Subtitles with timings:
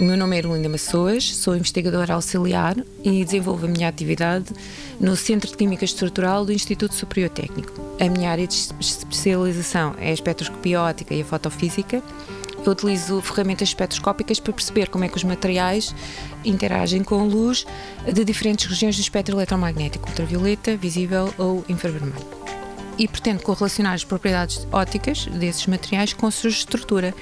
[0.00, 4.46] nome é Erlinda Maçoas, sou investigadora auxiliar e desenvolvo a minha atividade
[5.00, 7.72] no Centro de Química Estrutural do Instituto Superior Técnico.
[8.00, 12.00] A minha área de especialização é a espectroscopia óptica e a fotofísica.
[12.64, 15.92] Eu utilizo ferramentas espectroscópicas para perceber como é que os materiais
[16.44, 17.66] interagem com luz
[18.06, 22.38] de diferentes regiões do espectro eletromagnético, ultravioleta, visível ou infravermelho
[22.98, 27.14] e pretendo correlacionar as propriedades ópticas desses materiais com a sua estrutura,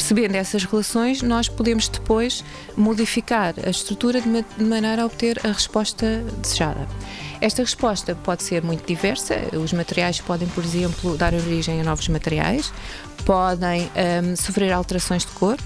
[0.00, 2.42] percebendo essas relações, nós podemos depois
[2.74, 6.88] modificar a estrutura de maneira a obter a resposta desejada.
[7.38, 9.36] Esta resposta pode ser muito diversa.
[9.52, 12.72] Os materiais podem, por exemplo, dar origem a novos materiais,
[13.26, 13.90] podem
[14.24, 15.58] um, sofrer alterações de cor,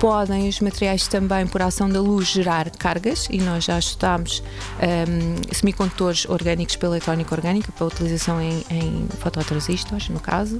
[0.00, 4.42] podem os materiais também, por ação da luz, gerar cargas e nós já estudámos
[4.80, 10.58] um, semicondutores orgânicos pela eletrónica orgânica para utilização em, em fototransistores, no caso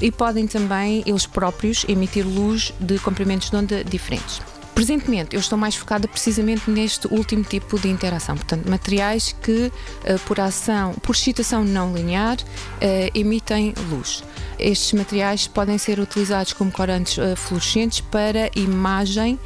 [0.00, 4.40] e podem também eles próprios emitir luz de comprimentos de onda diferentes.
[4.78, 9.72] Presentemente, eu estou mais focada precisamente neste último tipo de interação, portanto, materiais que,
[10.04, 12.36] eh, por ação, por excitação não linear,
[12.80, 14.22] eh, emitem luz.
[14.56, 19.36] Estes materiais podem ser utilizados como corantes eh, fluorescentes para imagem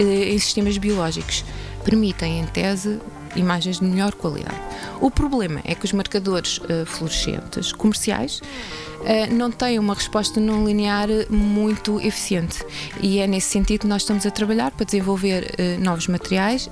[0.00, 1.44] em sistemas biológicos.
[1.84, 2.98] Permitem, em tese,
[3.36, 4.56] imagens de melhor qualidade.
[5.00, 10.64] O problema é que os marcadores uh, fluorescentes comerciais uh, não têm uma resposta não
[10.64, 12.64] linear muito eficiente
[13.00, 16.70] e é nesse sentido que nós estamos a trabalhar para desenvolver uh, novos materiais,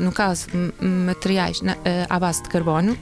[0.00, 0.46] no caso,
[0.80, 1.76] materiais na,
[2.08, 2.96] à base de carbono,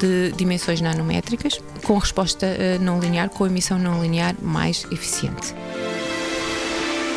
[0.00, 2.46] de dimensões nanométricas, com resposta
[2.80, 5.54] não linear, com emissão não linear mais eficiente.